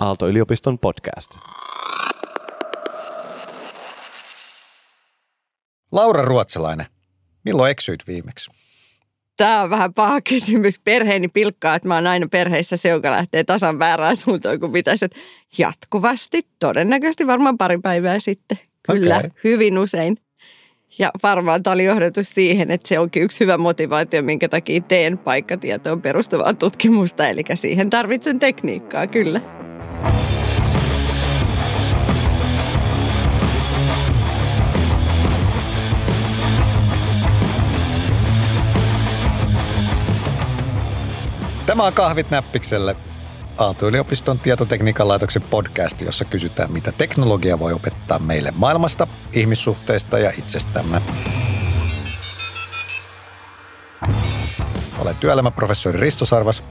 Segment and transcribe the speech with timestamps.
[0.00, 1.30] Aalto-yliopiston podcast.
[5.92, 6.86] Laura Ruotsalainen,
[7.44, 8.50] milloin eksyit viimeksi?
[9.36, 10.78] Tämä on vähän paha kysymys.
[10.78, 15.04] Perheeni pilkkaa, että mä oon aina perheissä se, joka lähtee tasan väärään suuntaan kuin pitäisi.
[15.04, 15.18] Että
[15.58, 18.58] jatkuvasti, todennäköisesti varmaan pari päivää sitten.
[18.92, 19.30] Kyllä, Okei.
[19.44, 20.16] hyvin usein.
[20.98, 25.18] Ja varmaan tämä oli johdatus siihen, että se onkin yksi hyvä motivaatio, minkä takia teen
[25.18, 27.28] paikkatietoon perustuvaa tutkimusta.
[27.28, 29.40] Eli siihen tarvitsen tekniikkaa, kyllä.
[41.66, 42.96] Tämä on Kahvit näppikselle,
[43.60, 51.02] Aalto-yliopiston tietotekniikan laitoksen podcast, jossa kysytään, mitä teknologia voi opettaa meille maailmasta, ihmissuhteista ja itsestämme.
[54.98, 56.62] Olen työelämäprofessori Risto Sarvas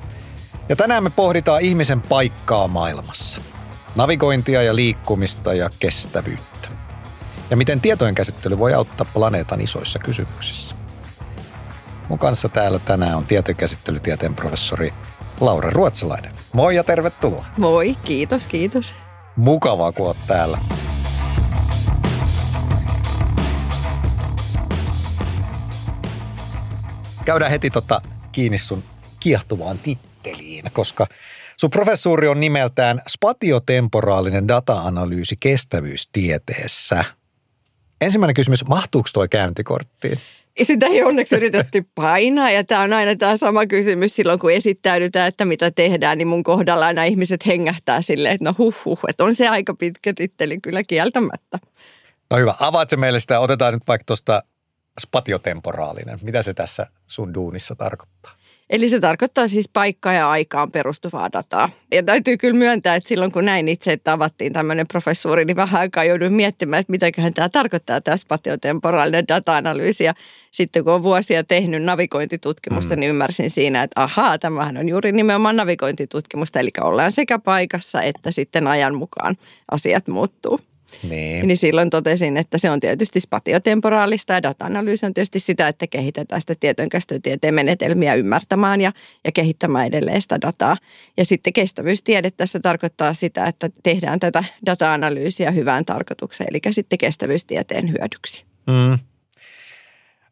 [0.70, 3.42] ja tänään me pohditaan ihmisen paikkaa maailmassa.
[3.96, 6.68] Navigointia ja liikkumista ja kestävyyttä.
[7.50, 10.76] Ja miten tietojen käsittely voi auttaa planeetan isoissa kysymyksissä.
[12.10, 14.94] Mun kanssa täällä tänään on tietokäsittelytieteen professori
[15.40, 16.32] Laura Ruotsalainen.
[16.54, 17.46] Moi ja tervetuloa.
[17.58, 18.94] Moi, kiitos, kiitos.
[19.36, 20.58] Mukavaa, kun oot täällä.
[27.26, 28.84] Käydään heti tota kiinni sun
[29.20, 31.08] kiehtuvaan titteliin, koska
[31.58, 37.06] sun professuuri on nimeltään spatiotemporaalinen data-analyysi kestävyystieteessä.
[38.02, 40.20] Ensimmäinen kysymys, mahtuuko toi käyntikorttiin?
[40.62, 45.28] Sitä ei onneksi yritetty painaa ja tämä on aina tämä sama kysymys silloin, kun esittäydytään,
[45.28, 49.24] että mitä tehdään, niin mun kohdalla aina ihmiset hengähtää silleen, että no huh huh, että
[49.24, 51.60] on se aika pitkä titteli kyllä kieltämättä.
[52.30, 53.40] No hyvä, avaat se meille sitä.
[53.40, 54.44] Otetaan nyt vaikka tuosta
[55.00, 56.20] spatiotemporaalinen.
[56.22, 58.39] Mitä se tässä sun duunissa tarkoittaa?
[58.70, 61.70] Eli se tarkoittaa siis paikkaa ja aikaan perustuvaa dataa.
[61.92, 65.80] Ja täytyy kyllä myöntää, että silloin kun näin itse, että avattiin tämmöinen professuuri, niin vähän
[65.82, 70.04] aikaa jouduin miettimään, että mitäköhän tämä tarkoittaa, tämä spatiotemporaalinen data-analyysi.
[70.04, 70.14] Ja
[70.52, 73.00] sitten kun on vuosia tehnyt navigointitutkimusta, mm.
[73.00, 76.60] niin ymmärsin siinä, että ahaa, tämähän on juuri nimenomaan navigointitutkimusta.
[76.60, 79.38] Eli ollaan sekä paikassa että sitten ajan mukaan
[79.72, 80.60] asiat muuttuu.
[81.04, 81.48] Niin.
[81.48, 86.42] Niin silloin totesin, että se on tietysti spatiotemporaalista ja data-analyysi on tietysti sitä, että kehitetään
[86.42, 88.94] sitä tietojenkäsittelytieteen menetelmiä ymmärtämään ja,
[89.26, 90.78] ja kehittämään edelleen sitä dataa.
[91.18, 97.90] Ja sitten kestävyystiede tässä tarkoittaa sitä, että tehdään tätä data-analyysiä hyvään tarkoitukseen, eli sitten kestävyystieteen
[97.90, 98.46] hyödyksi.
[98.68, 99.00] Mm.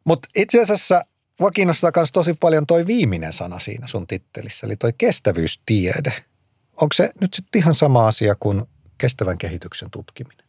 [0.04, 1.02] Mutta itse asiassa
[1.40, 6.12] mua kiinnostaa myös tosi paljon toi viimeinen sana siinä sun tittelissä, eli toi kestävyystiede.
[6.80, 8.62] Onko se nyt sitten ihan sama asia kuin
[8.98, 10.47] kestävän kehityksen tutkiminen?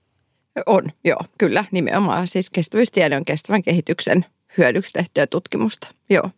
[0.66, 2.28] On, joo, kyllä, nimenomaan.
[2.28, 4.26] Siis kestävyystiede on kestävän kehityksen
[4.58, 6.32] hyödyksi tehtyä tutkimusta, joo.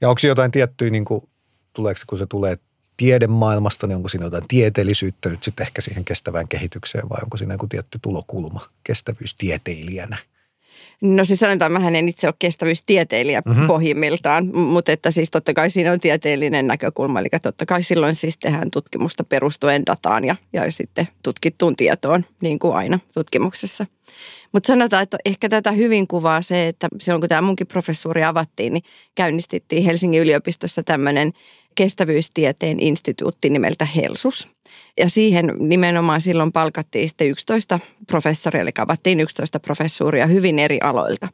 [0.00, 1.28] Ja onko jotain tiettyä, niin kuin,
[1.72, 2.56] tuleeko kun se tulee
[2.96, 7.54] tiedemaailmasta, niin onko siinä jotain tieteellisyyttä nyt sitten ehkä siihen kestävään kehitykseen vai onko siinä
[7.54, 10.16] joku tietty tulokulma kestävyystieteilijänä?
[11.00, 13.66] No siis sanotaan, mä en itse ole kestävyystieteilijä mm-hmm.
[13.66, 17.20] pohjimmiltaan, mutta että siis totta kai siinä on tieteellinen näkökulma.
[17.20, 22.58] Eli totta kai silloin siis tehdään tutkimusta perustuen dataan ja, ja sitten tutkittuun tietoon, niin
[22.58, 23.86] kuin aina tutkimuksessa.
[24.52, 28.72] Mutta sanotaan, että ehkä tätä hyvin kuvaa se, että silloin kun tämä munkin professuuri avattiin,
[28.72, 28.82] niin
[29.14, 31.32] käynnistettiin Helsingin yliopistossa tämmöinen
[31.74, 34.52] kestävyystieteen instituutti nimeltä Helsus.
[34.98, 41.28] Ja siihen nimenomaan silloin palkattiin sitten 11 professoria, eli avattiin 11 professuuria hyvin eri aloilta.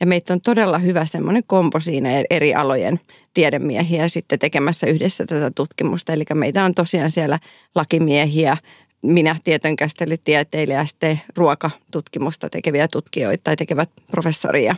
[0.00, 3.00] Ja meitä on todella hyvä semmoinen kompo siinä eri alojen
[3.34, 6.12] tiedemiehiä sitten tekemässä yhdessä tätä tutkimusta.
[6.12, 7.38] Eli meitä on tosiaan siellä
[7.74, 8.56] lakimiehiä,
[9.02, 14.76] minä tietojenkäsittelytieteilijä ja sitten ruokatutkimusta tekeviä tutkijoita tai tekevät professoria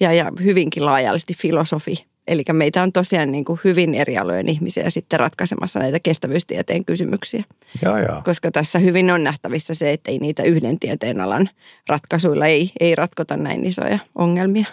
[0.00, 2.06] ja, ja hyvinkin laajallisesti filosofi.
[2.26, 7.44] Eli meitä on tosiaan niin kuin hyvin eri alojen ihmisiä sitten ratkaisemassa näitä kestävyystieteen kysymyksiä.
[7.82, 8.22] Joo, joo.
[8.24, 11.48] Koska tässä hyvin on nähtävissä se, että ei niitä yhden tieteenalan
[11.88, 14.66] ratkaisuilla ei, ei ratkota näin isoja ongelmia.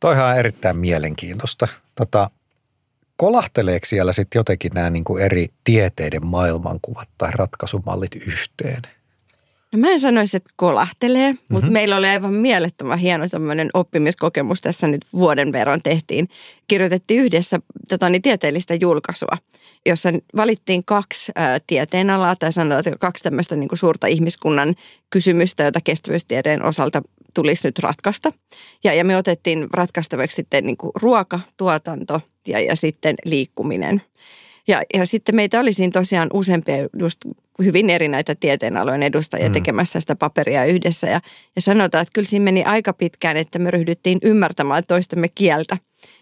[0.00, 1.68] Toihan on erittäin mielenkiintoista.
[1.94, 2.30] Tota,
[3.16, 8.82] kolahteleeko siellä sitten jotenkin nämä niin kuin eri tieteiden maailmankuvat tai ratkaisumallit yhteen?
[9.72, 11.72] No mä en sanoisi, että kolahtelee, mutta mm-hmm.
[11.72, 16.28] meillä oli aivan mielettömän hieno tämmöinen oppimiskokemus tässä nyt vuoden verran tehtiin.
[16.68, 19.38] Kirjoitettiin yhdessä tota, niin, tieteellistä julkaisua,
[19.86, 24.74] jossa valittiin kaksi ää, tieteenalaa tai sanotaan, että kaksi tämmöistä niin kuin suurta ihmiskunnan
[25.10, 27.02] kysymystä, jota kestävyystieteen osalta
[27.34, 28.32] tulisi nyt ratkaista.
[28.84, 34.02] Ja, ja me otettiin ratkaistavaksi sitten niin kuin ruoka, tuotanto ja, ja sitten liikkuminen.
[34.70, 37.18] Ja, ja sitten meitä oli siinä tosiaan useampia just
[37.64, 39.52] hyvin eri näitä tieteenalojen edustajia mm.
[39.52, 41.06] tekemässä sitä paperia yhdessä.
[41.06, 41.20] Ja,
[41.56, 45.76] ja sanotaan, että kyllä siinä meni aika pitkään, että me ryhdyttiin ymmärtämään toistemme kieltä.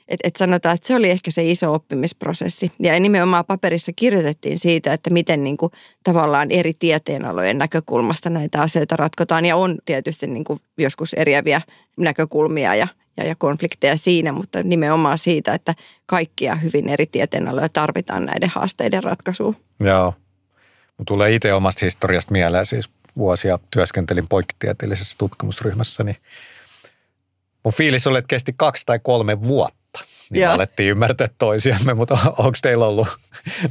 [0.09, 2.73] Et, et sanotaan, että se oli ehkä se iso oppimisprosessi.
[2.81, 5.73] Ja nimenomaan paperissa kirjoitettiin siitä, että miten niin kuin,
[6.05, 9.45] tavallaan eri tieteenalojen näkökulmasta näitä asioita ratkotaan.
[9.45, 11.61] Ja on tietysti niin kuin, joskus eriäviä
[11.97, 15.75] näkökulmia ja, ja, ja konflikteja siinä, mutta nimenomaan siitä, että
[16.07, 19.57] kaikkia hyvin eri tieteenaloja tarvitaan näiden haasteiden ratkaisuun.
[19.81, 20.15] Joo.
[21.07, 26.17] Tulee itse omasta historiasta mieleen, siis vuosia työskentelin poikkitieteellisessä tutkimusryhmässä, niin
[27.65, 29.78] mun fiilis oli, että kesti kaksi tai kolme vuotta
[30.31, 33.09] niin me alettiin ymmärtää toisiamme, mutta onko teillä ollut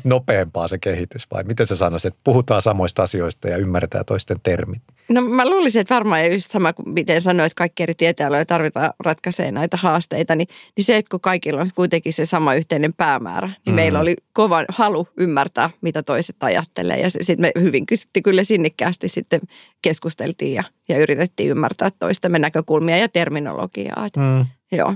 [0.03, 4.81] nopeampaa se kehitys vai miten sä sanoisit, että puhutaan samoista asioista ja ymmärretään toisten termit?
[5.09, 8.93] No mä luulisin, että varmaan just sama kuin miten sanoit, että kaikki eri tieteenaloja tarvitaan
[8.99, 10.47] ratkaisee näitä haasteita, niin,
[10.77, 13.75] niin se, että kun kaikilla on kuitenkin se sama yhteinen päämäärä, niin mm.
[13.75, 16.99] meillä oli kova halu ymmärtää, mitä toiset ajattelee.
[16.99, 17.85] Ja sitten me hyvin
[18.23, 19.41] kyllä sinnikkäästi sitten
[19.81, 24.07] keskusteltiin ja, ja yritettiin ymmärtää toistemme näkökulmia ja terminologiaa.
[24.17, 24.45] mm.
[24.71, 24.95] Joo.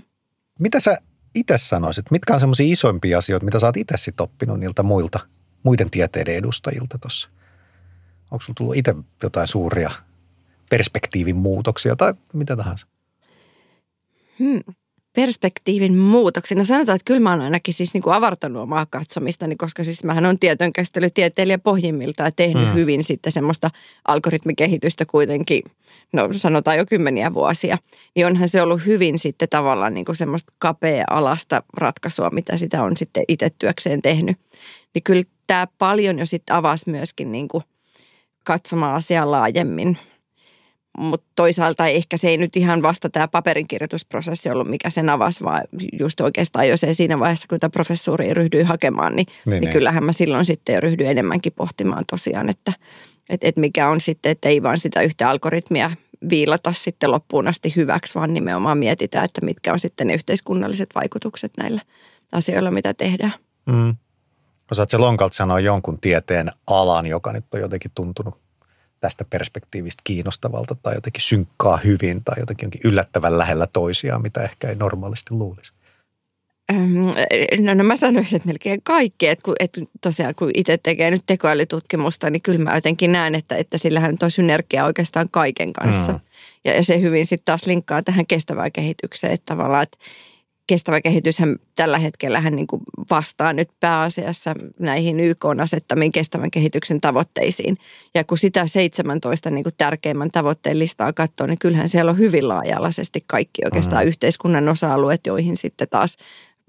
[0.59, 0.97] Mitä sä
[1.36, 5.19] itse sanoisit, mitkä on semmoisia isoimpia asioita, mitä sä oot itse sit oppinut niiltä muilta,
[5.63, 7.30] muiden tieteiden edustajilta tuossa?
[8.31, 9.92] Onko sulla tullut itse jotain suuria
[10.69, 12.88] perspektiivin muutoksia tai mitä tahansa?
[14.39, 14.63] Hmm
[15.16, 16.58] perspektiivin muutoksen.
[16.58, 20.04] No sanotaan, että kyllä mä oon ainakin siis niin kuin avartanut omaa katsomistani, koska siis
[20.04, 20.38] mähän on
[20.74, 22.74] käsittelytieteilijä pohjimmilta ja tehnyt mm.
[22.74, 23.69] hyvin sitten semmoista
[24.08, 25.63] algoritmikehitystä kuitenkin,
[26.13, 27.78] no sanotaan jo kymmeniä vuosia.
[28.16, 32.98] Niin onhan se ollut hyvin sitten tavallaan niin kuin semmoista kapea-alasta ratkaisua, mitä sitä on
[32.98, 34.38] sitten itse työkseen tehnyt.
[34.94, 37.64] Niin kyllä tämä paljon jo sitten avasi myöskin niin kuin
[38.44, 39.98] katsomaan asiaa laajemmin–
[40.98, 45.64] mutta toisaalta ehkä se ei nyt ihan vasta tämä paperinkirjoitusprosessi ollut, mikä sen avasi, vaan
[46.00, 49.74] just oikeastaan jo se siinä vaiheessa, kun tämä professuuri ryhdyi hakemaan, niin, niin, niin, niin
[49.74, 52.74] kyllähän mä silloin sitten jo ryhdyin enemmänkin pohtimaan tosiaan, että
[53.30, 55.92] et, et mikä on sitten, että ei vaan sitä yhtä algoritmia
[56.30, 61.52] viilata sitten loppuun asti hyväksi, vaan nimenomaan mietitään, että mitkä on sitten ne yhteiskunnalliset vaikutukset
[61.58, 61.82] näillä
[62.32, 63.34] asioilla, mitä tehdään.
[63.66, 63.96] Mm.
[64.72, 68.41] Osaat se lonkalta sanoa jonkun tieteen alan, joka nyt on jotenkin tuntunut
[69.01, 74.75] tästä perspektiivistä kiinnostavalta tai jotenkin synkkaa hyvin tai jotenkin yllättävän lähellä toisiaan, mitä ehkä ei
[74.75, 75.71] normaalisti luulisi?
[77.59, 79.27] No, no mä sanoisin, että melkein kaikki.
[79.27, 83.56] Että, kun, että tosiaan kun itse tekee nyt tekoälytutkimusta, niin kyllä mä jotenkin näen, että,
[83.56, 86.12] että sillähän on synergia oikeastaan kaiken kanssa.
[86.12, 86.19] Mm.
[86.65, 89.97] Ja, ja se hyvin sitten taas linkkaa tähän kestävään kehitykseen, että tavallaan, että
[90.71, 97.01] kestävä kehityshän tällä hetkellä hän niin kuin vastaa nyt pääasiassa näihin YK asettamiin kestävän kehityksen
[97.01, 97.77] tavoitteisiin.
[98.15, 102.47] Ja kun sitä 17 niin kuin tärkeimmän tavoitteen listaa katsoo, niin kyllähän siellä on hyvin
[102.47, 104.07] laaja-alaisesti kaikki oikeastaan mm.
[104.07, 106.18] yhteiskunnan osa-alueet, joihin sitten taas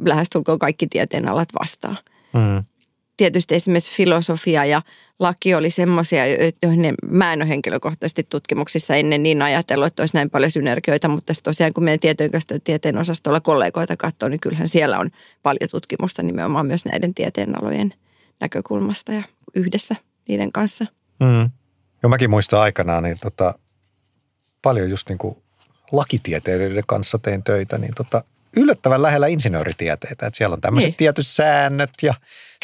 [0.06, 1.96] lähestulkoon kaikki tieteenalat vastaa.
[2.32, 2.71] Mm
[3.22, 4.82] tietysti esimerkiksi filosofia ja
[5.18, 6.22] laki oli semmoisia,
[6.62, 11.32] joihin mä en ole henkilökohtaisesti tutkimuksissa ennen niin ajatellut, että olisi näin paljon synergioita, mutta
[11.42, 11.98] tosiaan kun meidän
[12.64, 15.10] tieteen osastolla kollegoita katsoo, niin kyllähän siellä on
[15.42, 17.94] paljon tutkimusta nimenomaan myös näiden tieteenalojen
[18.40, 19.22] näkökulmasta ja
[19.54, 19.96] yhdessä
[20.28, 20.86] niiden kanssa.
[21.20, 21.50] Mm.
[22.02, 23.54] Joo, mäkin muistan aikanaan, niin tota,
[24.62, 25.36] paljon just niin kuin
[25.92, 28.24] lakitieteilijöiden kanssa tein töitä, niin tota,
[28.56, 30.26] yllättävän lähellä insinööritieteitä.
[30.26, 30.96] Että siellä on tämmöiset niin.
[30.96, 32.14] tietyt säännöt ja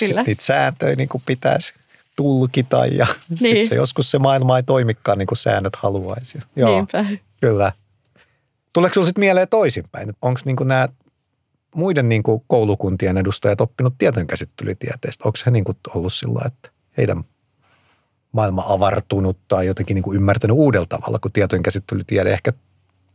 [0.00, 1.74] sitten niitä sääntöjä niin kuin pitäisi
[2.16, 3.38] tulkita ja niin.
[3.38, 6.38] sitten se joskus se maailma ei toimikaan niin kuin säännöt haluaisi.
[6.56, 7.04] Joo, Niinpä.
[7.40, 7.72] Kyllä.
[8.72, 10.12] Tuleeko sinulle sitten mieleen toisinpäin?
[10.22, 10.88] Onko niin nämä
[11.74, 13.94] muiden niin kuin koulukuntien edustajat oppinut
[14.26, 15.28] käsittelytieteestä?
[15.28, 17.24] Onko he niin kuin ollut sillä että heidän
[18.32, 22.52] maailma avartunut tai jotenkin niin kuin ymmärtänyt uudella tavalla, kun käsittelytiede ehkä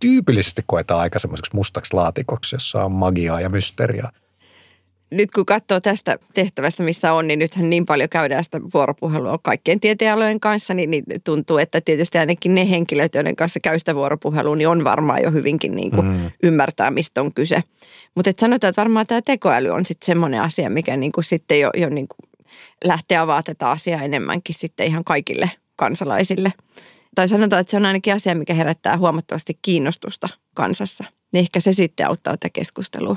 [0.04, 4.12] tyypillisesti koetaan aika semmoiseksi mustaksi laatikoksi, jossa on magiaa ja mysteriaa.
[5.12, 9.80] Nyt kun katsoo tästä tehtävästä, missä on, niin nythän niin paljon käydään sitä vuoropuhelua kaikkien
[9.80, 14.56] tieteenalojen kanssa, niin, niin tuntuu, että tietysti ainakin ne henkilöt, joiden kanssa käy sitä vuoropuhelua,
[14.56, 16.32] niin on varmaan jo hyvinkin niin kuin mm.
[16.44, 17.64] ymmärtää, mistä on kyse.
[18.16, 21.70] Mutta sanotaan, että varmaan tämä tekoäly on sitten semmoinen asia, mikä niin kuin sitten jo,
[21.78, 22.30] jo niin kuin
[22.86, 26.54] lähtee avaa tätä asiaa enemmänkin sitten ihan kaikille kansalaisille
[27.16, 31.04] tai sanotaan, että se on ainakin asia, mikä herättää huomattavasti kiinnostusta kansassa.
[31.34, 33.16] Niin ehkä se sitten auttaa tätä keskustelua.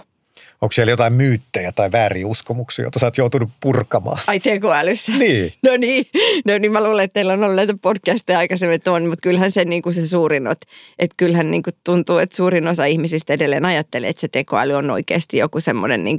[0.60, 4.18] Onko siellä jotain myyttejä tai vääriä uskomuksia, joita sä oot joutunut purkamaan?
[4.26, 5.12] Ai tekoälyssä?
[5.12, 5.52] Niin.
[5.62, 6.06] No niin,
[6.44, 9.64] no niin mä luulen, että teillä on ollut näitä podcasteja aikaisemmin tuon, mutta kyllähän se,
[9.64, 10.66] niin kuin se suurin, että,
[10.98, 14.90] että kyllähän niin kuin tuntuu, että suurin osa ihmisistä edelleen ajattelee, että se tekoäly on
[14.90, 16.18] oikeasti joku semmoinen niin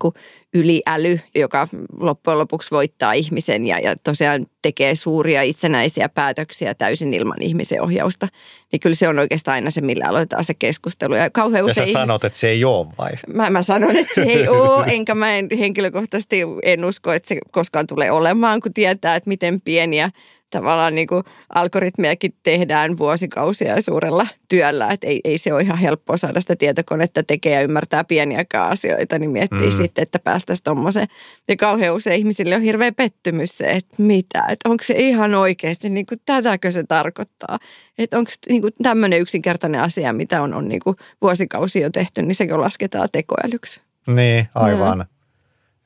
[0.53, 1.67] yliäly, joka
[2.00, 8.28] loppujen lopuksi voittaa ihmisen ja, ja tosiaan tekee suuria itsenäisiä päätöksiä täysin ilman ihmisen ohjausta.
[8.72, 11.16] Niin kyllä se on oikeastaan aina se, millä aloitetaan se keskustelu.
[11.16, 12.02] Ja, kauhean ja sä ihmiset...
[12.02, 13.12] sanot, että se ei ole vai?
[13.28, 17.38] Mä, mä sanon, että se ei ole, enkä mä en henkilökohtaisesti en usko, että se
[17.52, 20.12] koskaan tulee olemaan, kun tietää, että miten pieniä
[20.50, 21.24] tavallaan niin kuin
[21.56, 26.56] algoritmejakin tehdään vuosikausia ja suurella työllä, että ei, ei se ole ihan helppoa saada sitä
[26.56, 29.72] tietokonetta tekee ja ymmärtää pieniäkään asioita, niin miettii mm.
[29.72, 31.08] sitten, että päästäisiin tuommoiseen.
[31.48, 35.89] Ja kauhean usein ihmisille on hirveä pettymys se, että mitä, että onko se ihan oikeasti,
[35.89, 37.60] niin kuin tätäkö se tarkoittaa.
[37.98, 42.22] Että onko niin kuin tämmöinen yksinkertainen asia, mitä on, on niin kuin vuosikausia jo tehty,
[42.22, 43.82] niin sekin lasketaan tekoälyksi.
[44.08, 44.98] Niin, aivan.
[44.98, 45.06] Mm.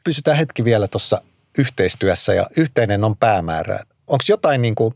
[0.03, 1.21] Pysytään hetki vielä tuossa
[1.57, 3.79] yhteistyössä ja yhteinen on päämäärä
[4.11, 4.93] onko jotain niin kuin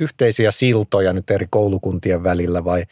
[0.00, 2.84] yhteisiä siltoja nyt eri koulukuntien välillä vai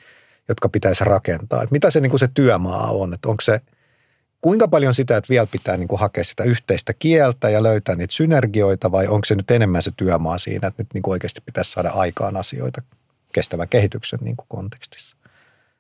[0.48, 1.62] jotka pitäisi rakentaa?
[1.62, 3.14] Et mitä se, niin kuin se työmaa on?
[3.14, 3.60] Et onko se,
[4.40, 8.14] kuinka paljon sitä, että vielä pitää niin kuin hakea sitä yhteistä kieltä ja löytää niitä
[8.14, 11.70] synergioita vai onko se nyt enemmän se työmaa siinä, että nyt niin kuin oikeasti pitäisi
[11.70, 12.82] saada aikaan asioita
[13.32, 15.16] kestävän kehityksen niin kuin kontekstissa?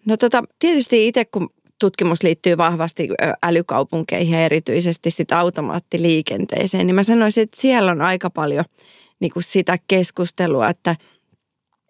[0.06, 3.08] No tota, tietysti itse kun tutkimus liittyy vahvasti
[3.42, 8.64] älykaupunkeihin ja erityisesti sitä automaattiliikenteeseen, niin mä sanoisin, että siellä on aika paljon–
[9.20, 10.96] niin kuin sitä keskustelua, että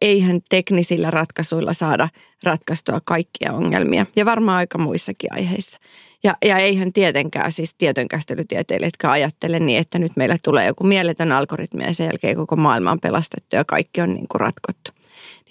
[0.00, 2.08] eihän teknisillä ratkaisuilla saada
[2.44, 5.78] ratkaistua kaikkia ongelmia ja varmaan aika muissakin aiheissa.
[6.24, 11.84] Ja, ja eihän tietenkään siis tietojenkäsittelytieteilijätkään ajattele niin, että nyt meillä tulee joku mieletön algoritmi
[11.84, 14.90] ja sen jälkeen koko maailma on pelastettu ja kaikki on niin kuin ratkottu.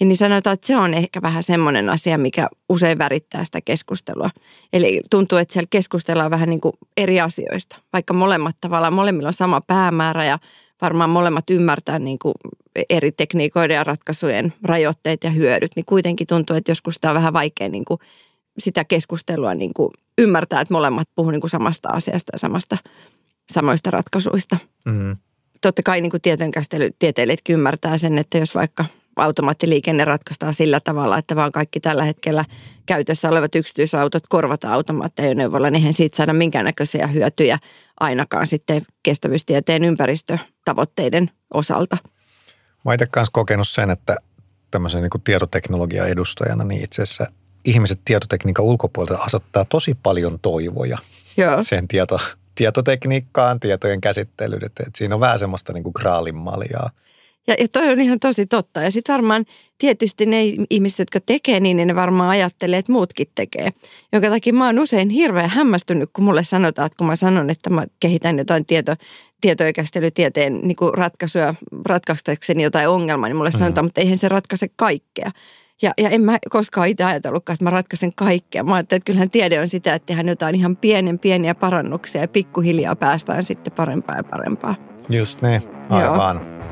[0.00, 4.30] Niin, niin sanotaan, että se on ehkä vähän semmoinen asia, mikä usein värittää sitä keskustelua.
[4.72, 9.32] Eli tuntuu, että siellä keskustellaan vähän niin kuin eri asioista, vaikka molemmat tavallaan, molemmilla on
[9.32, 10.38] sama päämäärä ja
[10.82, 12.34] varmaan molemmat ymmärtää niin kuin
[12.90, 17.32] eri tekniikoiden ja ratkaisujen rajoitteet ja hyödyt, niin kuitenkin tuntuu, että joskus tämä on vähän
[17.32, 18.00] vaikea niin kuin
[18.58, 22.76] sitä keskustelua niin kuin ymmärtää, että molemmat puhuu niin kuin samasta asiasta ja samasta,
[23.52, 24.56] samoista ratkaisuista.
[24.84, 25.16] Mm-hmm.
[25.62, 28.84] Totta kai niin tietojenkäsittelytieteilijätkin ymmärtää sen, että jos vaikka
[29.16, 32.44] automaattiliikenne ratkaistaan sillä tavalla, että vaan kaikki tällä hetkellä
[32.86, 37.58] käytössä olevat yksityisautot korvataan automaattiajoneuvolla, niin eihän siitä saada minkäännäköisiä hyötyjä
[38.00, 39.84] ainakaan sitten kestävyystieteen
[40.66, 41.96] ympäristötavoitteiden osalta.
[42.84, 44.16] Mä itse kanssa kokenut sen, että
[44.70, 47.26] tämmöisen niin tietoteknologian edustajana, niin itse asiassa
[47.64, 50.98] ihmiset tietotekniikan ulkopuolelta asettaa tosi paljon toivoja
[51.36, 51.62] Joo.
[51.62, 52.18] sen tieto,
[52.54, 54.64] tietotekniikkaan, tietojen käsittelyyn.
[54.64, 56.90] Että, että siinä on vähän semmoista niin kuin graalin maljaa.
[57.48, 58.82] Ja, ja toi on ihan tosi totta.
[58.82, 59.44] Ja sitten varmaan
[59.78, 63.70] tietysti ne ihmiset, jotka tekee niin, niin ne varmaan ajattelee, että muutkin tekee.
[64.12, 67.70] Jonka takia mä oon usein hirveän hämmästynyt, kun mulle sanotaan, että kun mä sanon, että
[67.70, 68.94] mä kehitän jotain tieto,
[69.40, 71.54] tietojenkäsittelytieteen niin ratkaisuja
[71.86, 73.58] ratkaistakseni jotain ongelmaa, niin mulle mm.
[73.58, 75.30] sanotaan, mutta eihän se ratkaise kaikkea.
[75.82, 78.64] Ja, ja en mä koskaan itse ajatellutkaan, että mä ratkaisen kaikkea.
[78.64, 82.28] Mä ajattelin, että kyllähän tiede on sitä, että tehdään jotain ihan pienen pieniä parannuksia ja
[82.28, 84.74] pikkuhiljaa päästään sitten parempaa ja parempaa.
[85.08, 86.36] Just niin, aivan.
[86.36, 86.65] Joo.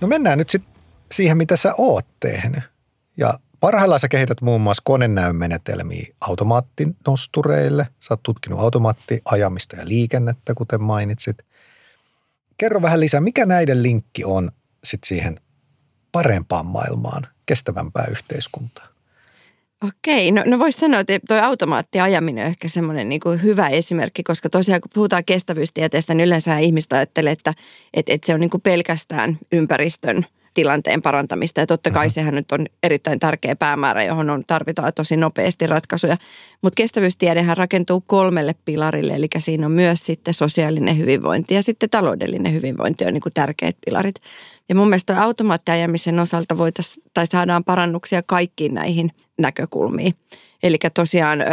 [0.00, 0.72] No mennään nyt sitten
[1.12, 2.64] siihen, mitä sä oot tehnyt.
[3.16, 7.88] Ja parhaillaan sä kehität muun muassa konenäymenetelmiä automaattinostureille.
[8.00, 11.38] Sä oot tutkinut automaattiajamista ja liikennettä, kuten mainitsit.
[12.56, 14.52] Kerro vähän lisää, mikä näiden linkki on
[14.84, 15.40] sit siihen
[16.12, 18.95] parempaan maailmaan, kestävämpään yhteiskuntaan?
[19.84, 24.22] Okei, no, no voisi sanoa, että tuo automaattiajaminen on ehkä semmoinen niin kuin hyvä esimerkki,
[24.22, 27.54] koska tosiaan kun puhutaan kestävyystieteestä, niin yleensä ihmistä ajattelee, että,
[27.94, 31.60] että, että se on niin kuin pelkästään ympäristön tilanteen parantamista.
[31.60, 36.16] Ja totta kai sehän nyt on erittäin tärkeä päämäärä, johon on, tarvitaan tosi nopeasti ratkaisuja.
[36.62, 42.52] Mutta kestävyystiedehän rakentuu kolmelle pilarille, eli siinä on myös sitten sosiaalinen hyvinvointi ja sitten taloudellinen
[42.52, 44.16] hyvinvointi on niin kuin tärkeät pilarit.
[44.68, 50.14] Ja mun mielestä automaattiajamisen osalta voitaisiin tai saadaan parannuksia kaikkiin näihin näkökulmiin.
[50.62, 51.44] Eli tosiaan ö,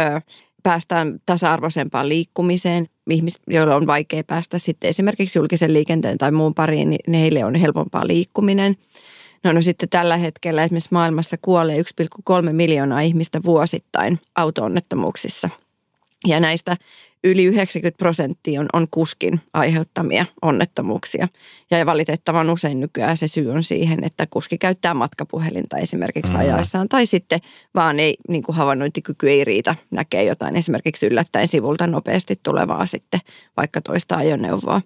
[0.62, 2.86] päästään tasa-arvoisempaan liikkumiseen.
[3.10, 7.54] Ihmiset, joilla on vaikea päästä sitten esimerkiksi julkisen liikenteen tai muun pariin, niin heille on
[7.54, 8.76] helpompaa liikkuminen.
[9.44, 15.50] No, no sitten tällä hetkellä esimerkiksi maailmassa kuolee 1,3 miljoonaa ihmistä vuosittain auto-onnettomuuksissa.
[16.26, 16.76] Ja näistä
[17.24, 21.28] yli 90 prosenttia on, on kuskin aiheuttamia onnettomuuksia.
[21.70, 26.50] Ja valitettavan usein nykyään se syy on siihen, että kuski käyttää matkapuhelinta esimerkiksi mm-hmm.
[26.50, 26.88] ajaessaan.
[26.88, 27.40] Tai sitten
[27.74, 33.20] vaan ei, niin kuin havainnointikyky ei riitä, näkee jotain esimerkiksi yllättäen sivulta nopeasti tulevaa sitten
[33.56, 34.80] vaikka toista ajoneuvoa.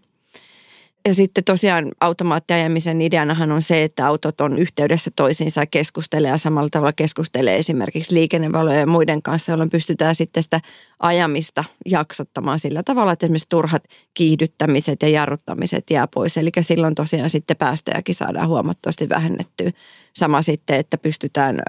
[1.09, 6.69] Ja sitten tosiaan automaattiajamisen ideanahan on se, että autot on yhteydessä toisiinsa keskustelee ja samalla
[6.69, 10.61] tavalla keskustelee esimerkiksi liikennevalojen ja muiden kanssa, jolloin pystytään sitten sitä
[11.01, 13.85] ajamista jaksottamaan sillä tavalla, että esimerkiksi turhat
[14.15, 16.37] kiihdyttämiset ja jarruttamiset jää pois.
[16.37, 19.71] Eli silloin tosiaan sitten päästöjäkin saadaan huomattavasti vähennettyä.
[20.17, 21.63] Sama sitten, että pystytään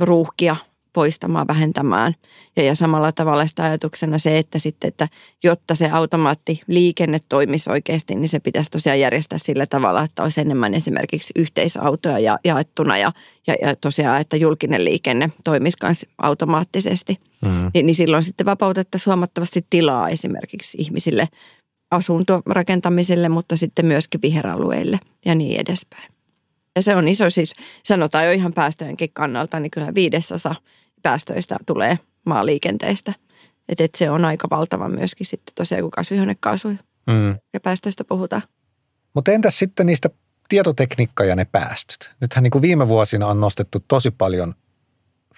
[0.00, 0.56] ruuhkia
[0.92, 2.14] poistamaan, vähentämään.
[2.56, 5.08] Ja, ja samalla tavalla sitä ajatuksena se, että sitten, että
[5.44, 10.74] jotta se automaattiliikenne toimisi oikeasti, niin se pitäisi tosiaan järjestää sillä tavalla, että olisi enemmän
[10.74, 13.12] esimerkiksi yhteisautoja ja, jaettuna ja,
[13.46, 17.20] ja, ja tosiaan, että julkinen liikenne toimisi myös automaattisesti.
[17.44, 17.70] Mm.
[17.74, 21.28] Niin, niin silloin sitten vapautettaisiin huomattavasti tilaa esimerkiksi ihmisille
[21.90, 26.12] asuntorakentamiselle, mutta sitten myöskin viheralueille ja niin edespäin.
[26.76, 30.54] Ja se on iso siis, sanotaan jo ihan päästöjenkin kannalta, niin kyllä viidesosa
[31.02, 33.12] päästöistä tulee maaliikenteestä.
[33.68, 37.38] Että et se on aika valtava myöskin sitten tosiaan, kun kasvihuonekaasuja mm.
[37.52, 38.42] ja päästöistä puhutaan.
[39.14, 40.10] Mutta entäs sitten niistä
[40.48, 42.10] tietotekniikka ja ne päästöt?
[42.20, 44.54] Nythän niin kuin viime vuosina on nostettu tosi paljon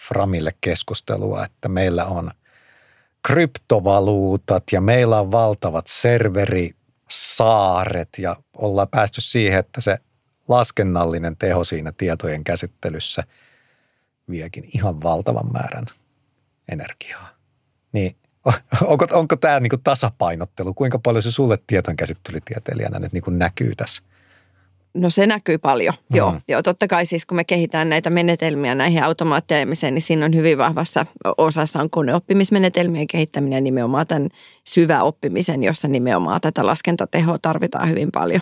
[0.08, 2.30] Framille keskustelua, että meillä on
[3.26, 9.98] kryptovaluutat ja meillä on valtavat serverisaaret ja ollaan päästy siihen, että se
[10.48, 13.24] laskennallinen teho siinä tietojen käsittelyssä
[14.30, 15.86] viekin ihan valtavan määrän
[16.72, 17.28] energiaa.
[17.92, 18.16] Niin
[18.86, 20.74] onko, onko tämä niinku tasapainottelu?
[20.74, 21.58] Kuinka paljon se sulle
[21.96, 24.02] käsittelytieteilijänä nyt niinku näkyy tässä?
[24.94, 26.16] No se näkyy paljon, mm.
[26.16, 26.34] joo.
[26.48, 26.62] joo.
[26.62, 31.06] Totta kai siis kun me kehitään näitä menetelmiä näihin automaattiajamiseen, niin siinä on hyvin vahvassa
[31.38, 34.28] osassa on koneoppimismenetelmien kehittäminen nimenomaan tämän
[34.64, 38.40] syvä oppimisen, jossa nimenomaan tätä laskentatehoa tarvitaan hyvin paljon.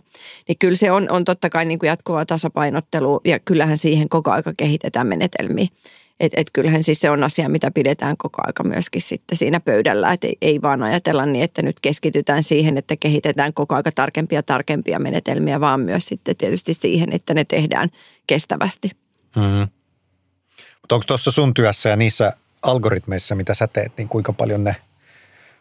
[0.49, 4.30] Niin kyllä se on, on totta kai niin kuin jatkuvaa tasapainottelu ja kyllähän siihen koko
[4.30, 5.66] aika kehitetään menetelmiä.
[6.23, 10.12] Että et kyllähän siis se on asia, mitä pidetään koko aika myöskin sitten siinä pöydällä.
[10.12, 14.43] Että ei, ei vaan ajatella niin, että nyt keskitytään siihen, että kehitetään koko aika tarkempia
[14.43, 17.88] tarkempia menetelmiä, vaan myös sitten tietysti siihen, että ne tehdään
[18.26, 18.91] kestävästi.
[19.37, 19.69] Mm-hmm.
[20.81, 24.76] Mutta onko tuossa sun työssä ja niissä algoritmeissa, mitä sä teet, niin kuinka paljon ne,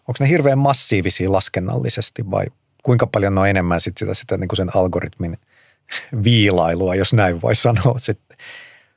[0.07, 2.45] onko ne hirveän massiivisia laskennallisesti vai
[2.83, 5.37] kuinka paljon ne on enemmän sit sitä, sitä niin kuin sen algoritmin
[6.23, 8.30] viilailua, jos näin voi sanoa sitten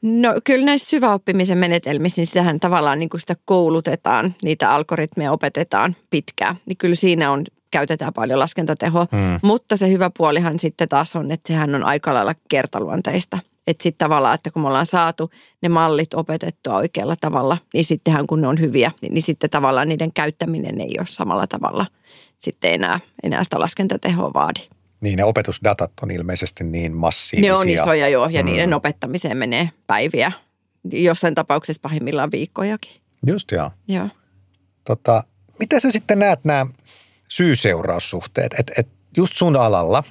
[0.05, 5.97] No kyllä näissä syväoppimisen menetelmissä, niin sitähän tavallaan niin kuin sitä koulutetaan, niitä algoritmeja opetetaan
[6.11, 6.57] pitkään.
[6.67, 9.41] Niin kyllä siinä on, käytetään paljon laskentatehoa, hmm.
[9.43, 13.39] mutta se hyvä puolihan sitten taas on, että sehän on aika lailla kertaluonteista.
[13.67, 15.31] Että sitten tavallaan, että kun me ollaan saatu
[15.63, 19.89] ne mallit opetettua oikealla tavalla, niin sittenhän kun ne on hyviä, niin, niin sitten tavallaan
[19.89, 21.87] niiden käyttäminen ei ole samalla tavalla
[22.39, 24.61] sitten enää, enää sitä laskentatehoa vaadi.
[25.01, 27.53] Niin ne opetusdatat on ilmeisesti niin massiivisia.
[27.53, 28.47] Ne on isoja joo ja mm.
[28.47, 30.33] niiden opettamiseen menee päiviä,
[30.93, 32.93] jossain tapauksessa pahimmillaan viikkojakin.
[33.27, 33.71] Just joo.
[33.89, 34.09] Joo.
[34.85, 35.23] Tota,
[35.59, 36.67] miten sä sitten näet nämä
[37.29, 38.55] syy-seuraussuhteet?
[38.59, 40.03] Että et just sun alalla,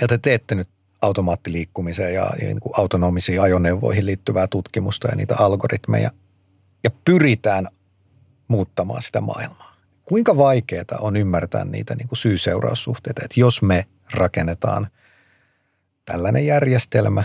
[0.00, 0.68] ja te teette nyt
[1.02, 6.10] automaattiliikkumiseen ja, ja niin kuin autonomisiin ajoneuvoihin liittyvää tutkimusta ja niitä algoritmeja,
[6.84, 7.68] ja pyritään
[8.48, 9.65] muuttamaan sitä maailmaa.
[10.06, 14.86] Kuinka vaikeaa on ymmärtää niitä niin kuin syy-seuraussuhteita, että jos me rakennetaan
[16.04, 17.24] tällainen järjestelmä,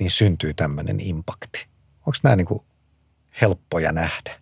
[0.00, 1.66] niin syntyy tämmöinen impakti.
[2.00, 2.60] Onko nämä niin kuin
[3.40, 4.40] helppoja nähdä?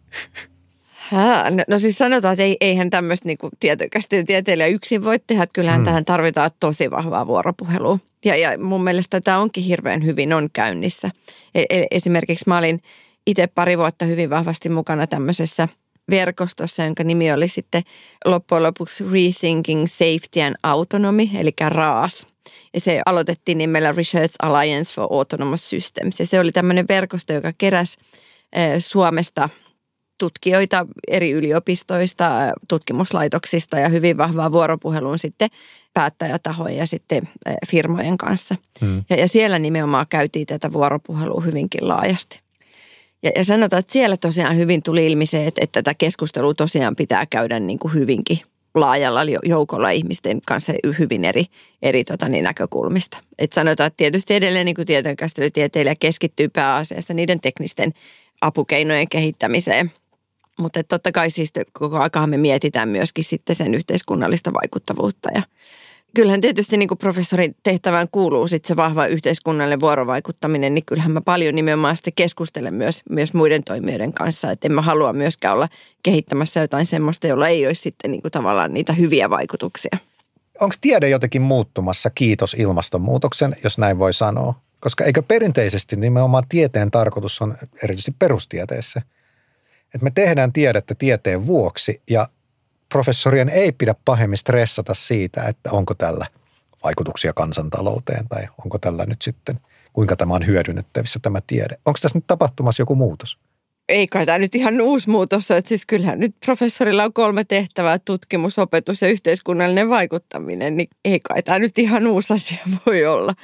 [0.90, 5.42] Hää, no, no siis sanotaan, että ei, eihän tämmöistä niin tietokäsittelytieteilijä yksin voi tehdä.
[5.42, 5.84] Että kyllähän hmm.
[5.84, 7.98] tähän tarvitaan tosi vahvaa vuoropuhelua.
[8.24, 11.10] Ja, ja mun mielestä tämä onkin hirveän hyvin on käynnissä.
[11.54, 12.82] E, e, esimerkiksi mä olin
[13.26, 15.68] itse pari vuotta hyvin vahvasti mukana tämmöisessä–
[16.10, 17.82] verkostossa, jonka nimi oli sitten
[18.24, 22.26] loppujen lopuksi Rethinking Safety and Autonomy, eli RAAS.
[22.74, 26.20] Ja se aloitettiin nimellä Research Alliance for Autonomous Systems.
[26.20, 27.98] Ja se oli tämmöinen verkosto, joka keräsi
[28.78, 29.48] Suomesta
[30.18, 32.30] tutkijoita eri yliopistoista,
[32.68, 35.48] tutkimuslaitoksista ja hyvin vahvaa vuoropuheluun sitten
[35.94, 37.22] päättäjätahojen ja sitten
[37.70, 38.56] firmojen kanssa.
[38.80, 39.04] Hmm.
[39.10, 42.40] Ja, ja siellä nimenomaan käytiin tätä vuoropuhelua hyvinkin laajasti.
[43.22, 46.96] Ja, ja sanotaan, että siellä tosiaan hyvin tuli ilmi se, että, että tätä keskustelua tosiaan
[46.96, 48.38] pitää käydä niin kuin hyvinkin
[48.74, 51.44] laajalla joukolla ihmisten kanssa hyvin eri,
[51.82, 53.18] eri tota, niin, näkökulmista.
[53.38, 57.92] Et sanotaan, että tietysti edelleen niin tietojenkäsittelytieteilijä keskittyy pääasiassa niiden teknisten
[58.40, 59.92] apukeinojen kehittämiseen.
[60.58, 65.42] Mutta totta kai siis koko ajan me mietitään myöskin sitten sen yhteiskunnallista vaikuttavuutta ja
[66.14, 71.20] kyllähän tietysti niin kuin professorin tehtävään kuuluu sitten se vahva yhteiskunnallinen vuorovaikuttaminen, niin kyllähän mä
[71.20, 75.68] paljon nimenomaan sitten keskustelen myös, myös muiden toimijoiden kanssa, että en mä halua myöskään olla
[76.02, 79.98] kehittämässä jotain semmoista, jolla ei olisi sitten niin kuin tavallaan niitä hyviä vaikutuksia.
[80.60, 84.54] Onko tiede jotenkin muuttumassa kiitos ilmastonmuutoksen, jos näin voi sanoa?
[84.80, 89.02] Koska eikö perinteisesti nimenomaan tieteen tarkoitus on erityisesti perustieteessä,
[89.94, 92.28] että me tehdään tiedettä tieteen vuoksi ja
[92.92, 96.26] professorien ei pidä pahemmin stressata siitä, että onko tällä
[96.84, 99.60] vaikutuksia kansantalouteen tai onko tällä nyt sitten,
[99.92, 101.78] kuinka tämä on hyödynnettävissä tämä tiede.
[101.86, 103.38] Onko tässä nyt tapahtumassa joku muutos?
[103.88, 107.98] Ei kai tämä nyt ihan uusi muutos että siis kyllähän nyt professorilla on kolme tehtävää,
[107.98, 113.34] tutkimus, opetus ja yhteiskunnallinen vaikuttaminen, niin ei kai tämä nyt ihan uusi asia voi olla.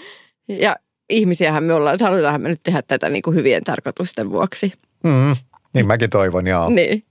[0.49, 0.77] Ja
[1.11, 4.73] ihmisiähän me ollaan, että halutaanhan me nyt tehdä tätä niin kuin hyvien tarkoitusten vuoksi.
[5.05, 5.37] Mm.
[5.75, 6.71] Niin mäkin toivon, joo.
[6.71, 7.05] Niin.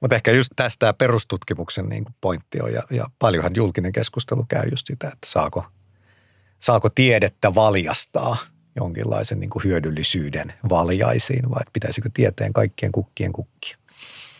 [0.00, 4.68] Mutta ehkä just tästä perustutkimuksen niin kuin pointti on, ja, ja paljonhan julkinen keskustelu käy
[4.70, 5.64] just sitä, että saako,
[6.58, 8.36] saako tiedettä valjastaa
[8.76, 13.77] jonkinlaisen niin kuin hyödyllisyyden valjaisiin, vai pitäisikö tieteen kaikkien kukkien kukkia?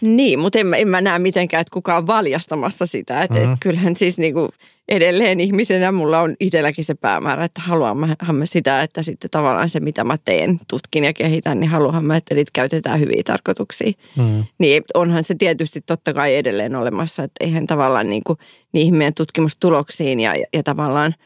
[0.01, 3.23] Niin, mutta en mä, en mä näe mitenkään, että kukaan on valjastamassa sitä.
[3.23, 3.53] Että mm-hmm.
[3.53, 4.49] et kyllähän siis niinku
[4.89, 9.81] edelleen ihmisenä mulla on itselläkin se päämäärä, että haluanhan mä sitä, että sitten tavallaan se,
[9.81, 13.93] mitä mä teen, tutkin ja kehitän, niin haluanhan mä, että niitä käytetään hyviä tarkoituksia.
[14.17, 14.45] Mm-hmm.
[14.59, 18.37] Niin onhan se tietysti totta kai edelleen olemassa, että eihän tavallaan niinku
[18.73, 21.15] niihin meidän tutkimustuloksiin ja, ja, ja tavallaan–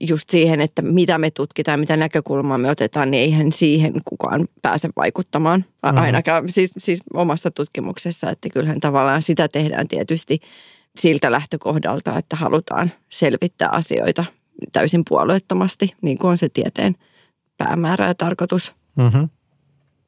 [0.00, 4.88] just siihen, että mitä me tutkitaan, mitä näkökulmaa me otetaan, niin eihän siihen kukaan pääse
[4.96, 5.64] vaikuttamaan.
[5.82, 5.98] Mm-hmm.
[5.98, 10.40] Ainakaan siis, siis omassa tutkimuksessa, että kyllähän tavallaan sitä tehdään tietysti
[10.98, 14.24] siltä lähtökohdalta, että halutaan selvittää asioita
[14.72, 16.94] täysin puolueettomasti, niin kuin on se tieteen
[17.56, 18.74] päämäärä ja tarkoitus.
[18.96, 19.28] Mm-hmm.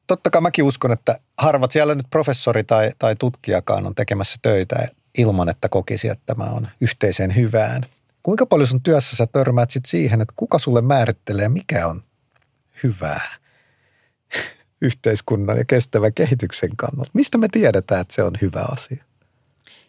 [0.07, 4.87] Totta kai mäkin uskon, että harvat siellä nyt professori tai, tai tutkijakaan on tekemässä töitä
[5.17, 7.85] ilman, että kokisi, että tämä on yhteiseen hyvään–
[8.23, 12.03] Kuinka paljon sun työssä sä törmäät sit siihen, että kuka sulle määrittelee, mikä on
[12.83, 13.21] hyvää
[14.81, 17.11] yhteiskunnan ja kestävän kehityksen kannalta?
[17.13, 19.03] Mistä me tiedetään, että se on hyvä asia?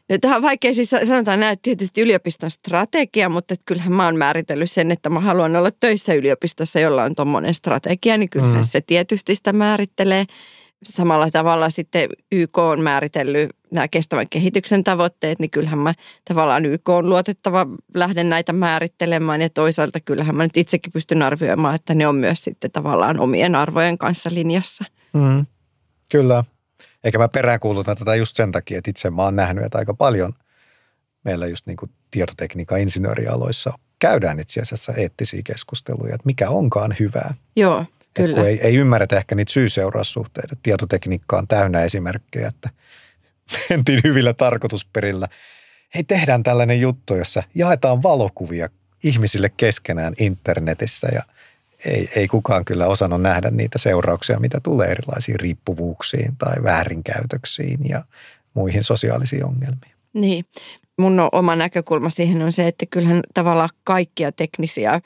[0.08, 4.04] No, tähän on vaikea, siis sanotaan näin, että tietysti yliopiston strategia, mutta että kyllähän mä
[4.04, 8.56] oon määritellyt sen, että mä haluan olla töissä yliopistossa, jolla on tuommoinen strategia, niin kyllähän
[8.56, 8.68] mm.
[8.70, 10.26] se tietysti sitä määrittelee
[10.84, 15.94] samalla tavalla sitten YK on määritellyt nämä kestävän kehityksen tavoitteet, niin kyllähän mä
[16.28, 21.74] tavallaan YK on luotettava lähden näitä määrittelemään ja toisaalta kyllähän mä nyt itsekin pystyn arvioimaan,
[21.74, 24.84] että ne on myös sitten tavallaan omien arvojen kanssa linjassa.
[25.12, 25.46] Mm,
[26.10, 26.44] kyllä.
[27.04, 30.32] Eikä mä peräänkuulutan tätä just sen takia, että itse mä oon nähnyt, että aika paljon
[31.24, 37.34] meillä just niin kuin tietotekniikan insinöörialoissa käydään itse asiassa eettisiä keskusteluja, että mikä onkaan hyvää.
[37.56, 37.86] Joo.
[38.14, 38.36] Kyllä.
[38.36, 40.56] Kun ei, ei ymmärretä ehkä niitä syy-seuraussuhteita.
[40.62, 42.70] Tietotekniikka on täynnä esimerkkejä, että
[43.70, 45.28] mentiin hyvillä tarkoitusperillä.
[45.94, 48.68] Hei, tehdään tällainen juttu, jossa jaetaan valokuvia
[49.04, 51.22] ihmisille keskenään internetissä ja
[51.84, 58.04] ei, ei kukaan kyllä osannut nähdä niitä seurauksia, mitä tulee erilaisiin riippuvuuksiin tai väärinkäytöksiin ja
[58.54, 59.92] muihin sosiaalisiin ongelmiin.
[60.12, 60.44] Niin.
[60.98, 65.00] Mun oma näkökulma siihen on se, että kyllähän tavallaan kaikkia teknisiä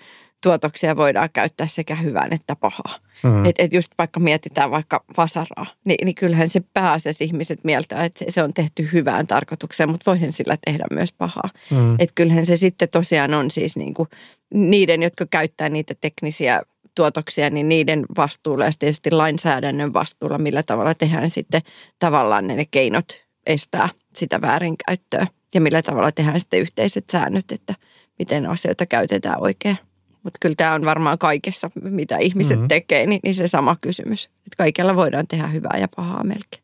[0.47, 2.99] tuotoksia voidaan käyttää sekä hyvään että pahaa.
[3.23, 3.45] Mm.
[3.45, 8.19] Että et just vaikka mietitään vaikka vasaraa, niin, niin kyllähän se pääasiassa ihmiset mieltää, että
[8.19, 11.51] se, se on tehty hyvään tarkoitukseen, mutta voihan sillä tehdä myös pahaa.
[11.71, 11.95] Mm.
[11.99, 14.09] Että kyllähän se sitten tosiaan on siis niinku
[14.55, 16.63] niiden, jotka käyttää niitä teknisiä
[16.95, 21.63] tuotoksia, niin niiden vastuulla ja tietysti lainsäädännön vastuulla, millä tavalla tehdään sitten
[21.99, 27.75] tavallaan ne keinot estää sitä väärinkäyttöä ja millä tavalla tehdään sitten yhteiset säännöt, että
[28.19, 29.79] miten asioita käytetään oikein.
[30.27, 32.69] Mutta kyllä tämä on varmaan kaikessa, mitä ihmiset mm-hmm.
[32.69, 34.25] tekee, niin, niin se sama kysymys.
[34.25, 36.63] Että kaikella voidaan tehdä hyvää ja pahaa melkein.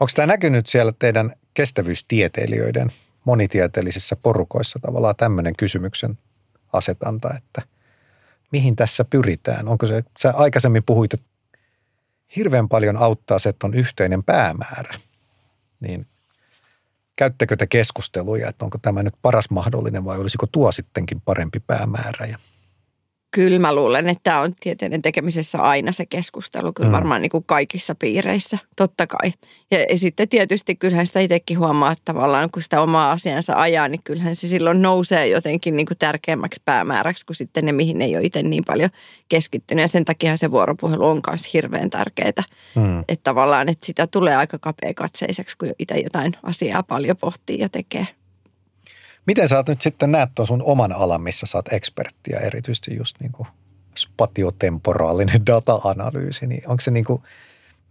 [0.00, 2.92] Onko tämä näkynyt siellä teidän kestävyystieteilijöiden
[3.24, 6.18] monitieteellisissä porukoissa tavallaan tämmöinen kysymyksen
[6.72, 7.62] asetanta, että
[8.52, 9.68] mihin tässä pyritään?
[9.68, 11.26] Onko se, sä aikaisemmin puhuit, että
[12.36, 14.98] hirveän paljon auttaa se, että on yhteinen päämäärä.
[15.80, 16.06] Niin
[17.16, 22.26] käyttekö te keskusteluja, että onko tämä nyt paras mahdollinen vai olisiko tuo sittenkin parempi päämäärä?
[22.26, 22.38] Ja
[23.30, 26.92] Kyllä mä luulen, että tämä on tieteiden tekemisessä aina se keskustelu, kyllä mm.
[26.92, 29.32] varmaan niin kuin kaikissa piireissä, totta kai.
[29.70, 33.88] Ja, ja sitten tietysti kyllähän sitä itsekin huomaa, että tavallaan kun sitä omaa asiansa ajaa,
[33.88, 38.16] niin kyllähän se silloin nousee jotenkin niin kuin tärkeämmäksi päämääräksi kuin sitten ne, mihin ei
[38.16, 38.90] ole itse niin paljon
[39.28, 39.82] keskittynyt.
[39.82, 43.00] Ja sen takia se vuoropuhelu on myös hirveän tärkeää, mm.
[43.00, 47.68] että tavallaan että sitä tulee aika kapea katseiseksi, kun itse jotain asiaa paljon pohtii ja
[47.68, 48.06] tekee.
[49.30, 52.96] Miten sä oot nyt sitten näet tuon sun oman alan, missä sä oot eksperttiä, erityisesti
[52.96, 53.48] just niin kuin
[53.96, 57.22] spatiotemporaalinen data-analyysi, niin onko se niin kuin,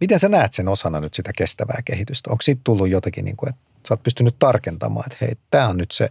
[0.00, 2.30] miten sä näet sen osana nyt sitä kestävää kehitystä?
[2.30, 5.76] Onko siitä tullut jotenkin, niin kuin, että sä oot pystynyt tarkentamaan, että hei, tämä on
[5.76, 6.10] nyt se,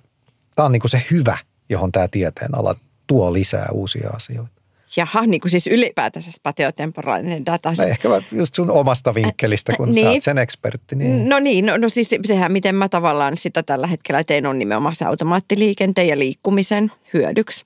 [0.55, 1.37] tämä on niin kuin se hyvä,
[1.69, 2.75] johon tämä tieteen ala
[3.07, 4.58] tuo lisää uusia asioita?
[4.97, 7.73] Jaha, niin kuin siis ylipäätänsä spatiotemporaalinen data.
[7.77, 10.05] No ehkä just sun omasta vinkkelistä, kun niin.
[10.05, 10.95] sä oot sen ekspertti.
[10.95, 11.29] Niin.
[11.29, 14.95] No niin, no, no siis sehän miten mä tavallaan sitä tällä hetkellä teen on nimenomaan
[14.95, 17.65] se automaattiliikenteen ja liikkumisen hyödyksi.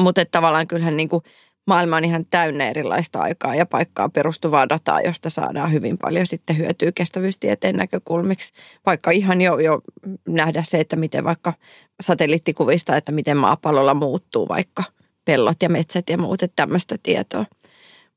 [0.00, 1.22] Mutta tavallaan kyllähän niin kuin
[1.66, 6.58] maailma on ihan täynnä erilaista aikaa ja paikkaa perustuvaa dataa, josta saadaan hyvin paljon sitten
[6.58, 8.52] hyötyä kestävyystieteen näkökulmiksi.
[8.86, 9.80] Vaikka ihan jo, jo
[10.28, 11.52] nähdä se, että miten vaikka
[12.00, 14.84] satelliittikuvista, että miten maapallolla muuttuu vaikka–
[15.24, 17.46] pellot ja metsät ja muut, että tämmöistä tietoa.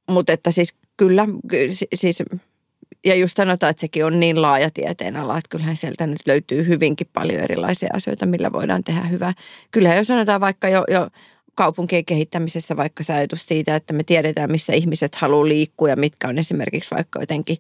[0.10, 1.28] Mutta että siis kyllä,
[1.94, 2.24] siis,
[3.06, 4.70] ja just sanotaan, että sekin on niin laaja
[5.22, 9.34] ala, että kyllähän sieltä nyt löytyy hyvinkin paljon erilaisia asioita, millä voidaan tehdä hyvää.
[9.72, 11.10] Kyllä jos sanotaan vaikka jo, jo
[11.56, 16.28] kaupunkien kehittämisessä vaikka se ajatus siitä, että me tiedetään, missä ihmiset haluaa liikkua ja mitkä
[16.28, 17.58] on esimerkiksi vaikka jotenkin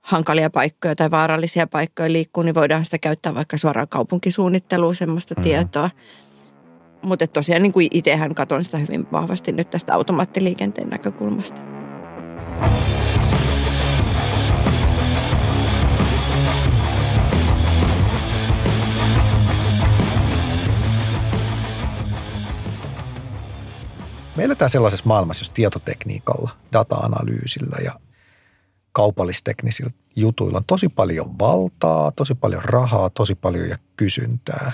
[0.00, 5.42] hankalia paikkoja tai vaarallisia paikkoja liikkuu, niin voidaan sitä käyttää vaikka suoraan kaupunkisuunnitteluun semmoista mm.
[5.42, 5.90] tietoa.
[7.02, 11.60] Mutta tosiaan niin kuin itsehän katon sitä hyvin vahvasti nyt tästä automaattiliikenteen näkökulmasta.
[24.36, 27.92] Me eletään sellaisessa maailmassa, jos tietotekniikalla, data-analyysillä ja
[28.92, 34.72] kaupallisteknisillä jutuilla on tosi paljon valtaa, tosi paljon rahaa, tosi paljon ja kysyntää.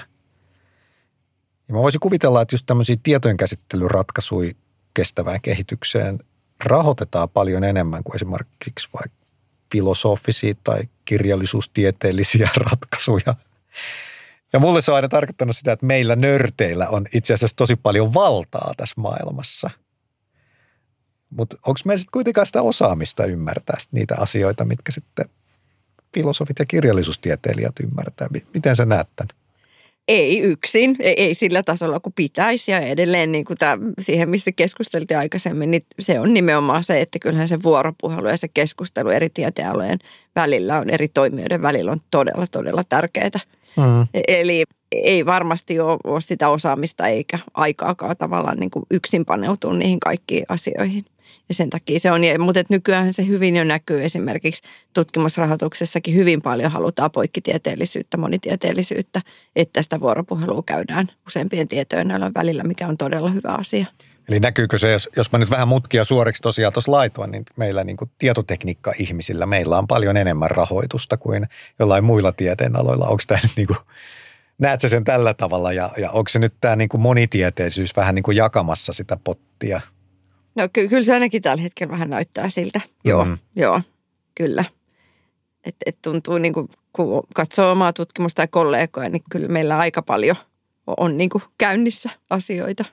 [1.69, 4.53] Ja mä voisin kuvitella, että just tämmöisiä tietojenkäsittelyratkaisuja
[4.95, 6.19] kestävään kehitykseen
[6.65, 9.25] rahoitetaan paljon enemmän kuin esimerkiksi vaikka
[9.73, 13.35] filosofisia tai kirjallisuustieteellisiä ratkaisuja.
[14.53, 18.15] Ja mulle se on aina tarkoittanut sitä, että meillä nörteillä on itse asiassa tosi paljon
[18.15, 19.71] valtaa tässä maailmassa.
[21.31, 25.31] Mutta onko meillä sitten kuitenkaan sitä osaamista ymmärtää niitä asioita, mitkä sitten
[26.15, 28.29] filosofit ja kirjallisuustieteilijät ymmärtää?
[28.55, 29.44] Miten sä näet tämän?
[30.09, 34.53] Ei yksin, ei, ei sillä tasolla kuin pitäisi ja edelleen niin kuin tämä, siihen, mistä
[34.53, 39.31] keskusteltiin aikaisemmin, niin se on nimenomaan se, että kyllähän se vuoropuhelu ja se keskustelu eri
[39.31, 39.99] tieteenalojen
[40.37, 43.41] välillä on, eri toimijoiden välillä on todella, todella tärkeää.
[43.77, 44.23] Mm.
[44.29, 50.01] Eli ei varmasti ole, ole sitä osaamista eikä aikaakaan tavallaan niin kuin yksin paneutua niihin
[50.01, 51.05] kaikkiin asioihin.
[51.49, 54.63] Ja sen takia se on, mutta nykyään se hyvin jo näkyy esimerkiksi
[54.95, 59.23] tutkimusrahoituksessakin hyvin paljon halutaan poikkitieteellisyyttä, monitieteellisyyttä,
[59.57, 63.87] että sitä vuoropuhelua käydään useampien tietojen välillä, mikä on todella hyvä asia.
[64.29, 67.85] Eli näkyykö se, jos, jos mä nyt vähän mutkia suoriksi tosiaan tuossa laitoin, niin meillä
[67.85, 71.47] niin tietotekniikka-ihmisillä, meillä on paljon enemmän rahoitusta kuin
[71.79, 73.07] jollain muilla tieteenaloilla.
[73.09, 73.79] Onko tämä nyt niin kuin,
[74.59, 78.23] näet sen tällä tavalla ja, ja onko se nyt tämä niin kuin monitieteisyys vähän niin
[78.23, 79.81] kuin jakamassa sitä pottia?
[80.55, 82.81] No ky- kyllä se ainakin tällä hetkellä vähän näyttää siltä.
[83.05, 83.39] Joo, mm.
[83.57, 83.81] joo,
[84.35, 84.65] kyllä.
[85.65, 90.03] Et, et tuntuu niin kuin, kun katsoo omaa tutkimusta ja kollegoja, niin kyllä meillä aika
[90.03, 90.37] paljon
[90.87, 92.85] on niin kuin käynnissä asioita.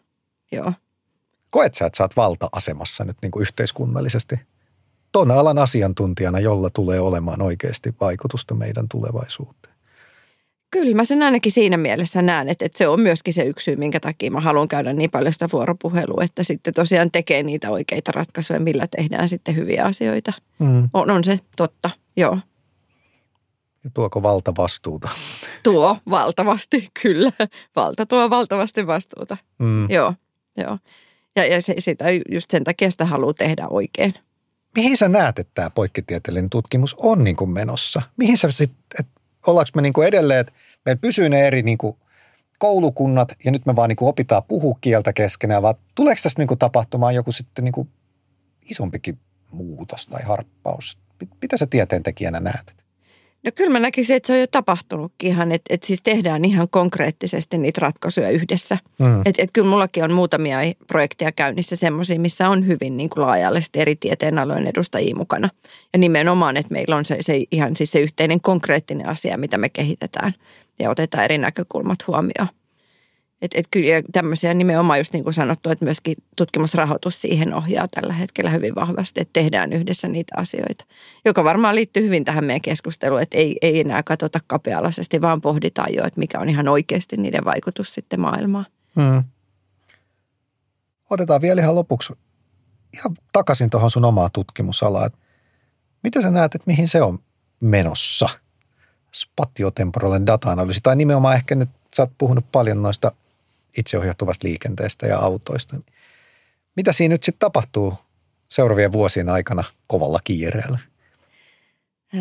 [0.52, 0.74] Joo.
[1.50, 4.36] Koet sä, että sä oot valta-asemassa nyt niin kuin yhteiskunnallisesti
[5.12, 9.71] tuon alan asiantuntijana, jolla tulee olemaan oikeasti vaikutusta meidän tulevaisuuteen?
[10.72, 13.76] Kyllä mä sen ainakin siinä mielessä näen, että, että se on myöskin se yksi syy,
[13.76, 18.12] minkä takia mä haluan käydä niin paljon sitä vuoropuhelua, että sitten tosiaan tekee niitä oikeita
[18.12, 20.34] ratkaisuja, millä tehdään sitten hyviä asioita.
[20.60, 20.90] Mm.
[20.94, 22.38] On, on se totta, joo.
[23.84, 25.10] Ja tuoko valta vastuuta?
[25.64, 27.32] Tuo valtavasti, kyllä.
[27.76, 29.90] Valta tuo valtavasti vastuuta, mm.
[29.90, 30.14] joo,
[30.58, 30.78] joo.
[31.36, 34.14] Ja, ja se, sitä just sen takia sitä haluaa tehdä oikein.
[34.76, 38.02] Mihin sä näet, että tämä poikkitieteellinen tutkimus on niin kuin menossa?
[38.18, 39.06] Mihin sä sitten,
[39.48, 40.54] ollaanko me niin kuin edelleen, että
[40.86, 41.98] meillä pysyy ne eri niin kuin
[42.58, 46.48] koulukunnat ja nyt me vaan niin kuin opitaan puhua kieltä keskenään, vaan tuleeko tässä niin
[46.48, 47.90] kuin tapahtumaan joku sitten niin kuin
[48.70, 49.20] isompikin
[49.52, 50.98] muutos tai harppaus?
[51.42, 52.81] Mitä sä tieteentekijänä näet?
[53.44, 56.68] No kyllä mä näkisin, että se on jo tapahtunutkin ihan, että, että siis tehdään ihan
[56.70, 58.78] konkreettisesti niitä ratkaisuja yhdessä.
[59.00, 59.20] Mm.
[59.26, 63.80] Että, että kyllä mullakin on muutamia projekteja käynnissä semmoisia, missä on hyvin niin kuin laajallisesti
[63.80, 65.50] eri tieteenalojen edustajia mukana.
[65.94, 69.70] Ja nimenomaan, että meillä on se, se ihan siis se yhteinen konkreettinen asia, mitä me
[69.70, 70.34] kehitetään
[70.80, 72.61] ja otetaan eri näkökulmat huomioon.
[73.42, 78.14] Että et kyllä tämmöisiä nimenomaan just niin kuin sanottu, että myöskin tutkimusrahoitus siihen ohjaa tällä
[78.14, 80.86] hetkellä hyvin vahvasti, että tehdään yhdessä niitä asioita.
[81.26, 85.94] Joka varmaan liittyy hyvin tähän meidän keskusteluun, että ei, ei enää katsota kapealaisesti, vaan pohditaan
[85.94, 88.66] jo, että mikä on ihan oikeasti niiden vaikutus sitten maailmaan.
[88.96, 89.24] Hmm.
[91.10, 92.14] Otetaan vielä ihan lopuksi
[92.94, 95.12] ihan takaisin tuohon sun omaa tutkimusalaan.
[96.04, 97.20] Mitä sä näet, että mihin se on
[97.60, 98.30] menossa?
[99.14, 103.12] Spatiotemporaalinen data-analyysi, tai nimenomaan ehkä nyt sä oot puhunut paljon noista
[103.78, 105.78] itseohjautuvasta liikenteestä ja autoista.
[106.76, 107.94] Mitä siinä nyt sitten tapahtuu
[108.50, 110.80] seuraavien vuosien aikana kovalla kiireellä?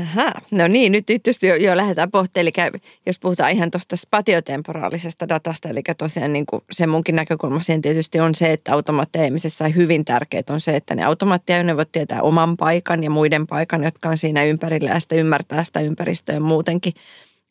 [0.01, 0.33] Aha.
[0.51, 2.43] No niin, nyt tietysti jo, jo lähdetään pohtimaan.
[2.43, 7.83] Eli jos puhutaan ihan tuosta spatiotemporaalisesta datasta, eli tosiaan niin kuin se munkin näkökulma siihen
[7.83, 13.05] tietysti on se, että automaattiajamisessa hyvin tärkeää on se, että ne automaattiajoneuvot tietää oman paikan
[13.05, 16.95] ja muiden paikan, jotka on siinä ympärillä ja sitä ymmärtää sitä ympäristöä muutenkin,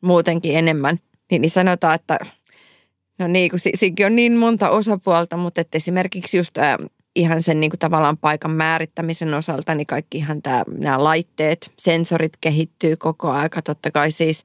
[0.02, 1.00] muutenkin enemmän.
[1.32, 2.20] Niin, niin sanotaan, että
[3.20, 6.76] No niin, kun siinäkin on niin monta osapuolta, mutta että esimerkiksi just äh,
[7.16, 12.34] ihan sen niin kuin tavallaan paikan määrittämisen osalta, niin kaikki ihan tämä, nämä laitteet, sensorit
[12.42, 13.62] kehittyy koko aika.
[13.62, 14.44] Totta kai siis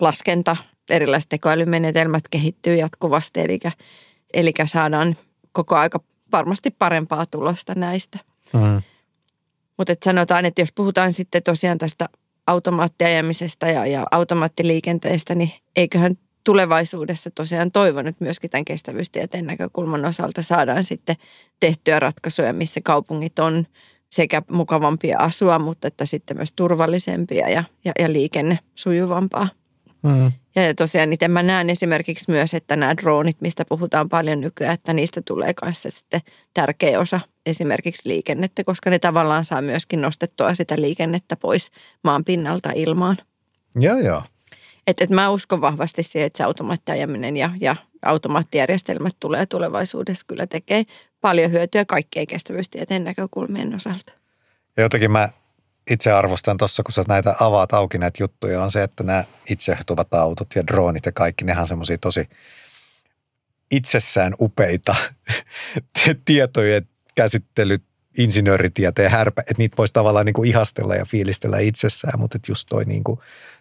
[0.00, 0.56] laskenta,
[0.90, 3.58] erilaiset tekoälymenetelmät kehittyy jatkuvasti, eli,
[4.34, 5.16] eli saadaan
[5.52, 6.00] koko aika
[6.32, 8.18] varmasti parempaa tulosta näistä.
[8.52, 8.82] Mm.
[9.78, 12.08] Mutta sanotaan, että jos puhutaan sitten tosiaan tästä
[12.46, 16.14] automaattiajamisesta ja, ja automaattiliikenteestä, niin eiköhän
[16.46, 21.16] tulevaisuudessa tosiaan toivon, että myöskin tämän kestävyystieteen näkökulman osalta saadaan sitten
[21.60, 23.66] tehtyä ratkaisuja, missä kaupungit on
[24.08, 29.48] sekä mukavampia asua, mutta että sitten myös turvallisempia ja, ja, ja liikenne sujuvampaa.
[30.02, 30.32] Mm.
[30.56, 34.92] Ja tosiaan itse mä näen esimerkiksi myös, että nämä dronit, mistä puhutaan paljon nykyään, että
[34.92, 36.20] niistä tulee kanssa sitten
[36.54, 41.70] tärkeä osa esimerkiksi liikennettä, koska ne tavallaan saa myöskin nostettua sitä liikennettä pois
[42.04, 43.16] maan pinnalta ilmaan.
[43.80, 44.22] Joo, joo.
[44.86, 50.46] Et, et mä uskon vahvasti siihen, että se automaattiajaminen ja, ja automaattijärjestelmät tulee tulevaisuudessa kyllä
[50.46, 50.84] tekee
[51.20, 54.12] paljon hyötyä kaikkien kestävyystieteen näkökulmien osalta.
[54.76, 55.28] Ja jotenkin mä
[55.90, 60.14] itse arvostan tuossa, kun sä näitä avaat auki näitä juttuja, on se, että nämä itseohtuvat
[60.14, 62.28] autot ja droonit ja kaikki, nehän on semmoisia tosi
[63.70, 64.96] itsessään upeita
[66.24, 67.82] tietojen käsittelyt,
[68.18, 72.66] insinööritieteen härpä, että niitä voisi tavallaan niin kuin ihastella ja fiilistellä itsessään, mutta että just
[72.68, 73.20] toi niin kuin,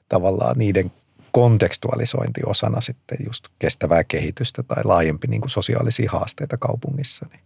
[0.09, 0.91] tavallaan niiden
[1.35, 7.39] kontekstualisointi osana sitten just kestävää kehitystä tai laajempi niin kuin sosiaalisia haasteita kaupungissa, niin